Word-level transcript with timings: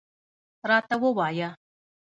راته 0.69 0.95
ووایه. 1.01 1.49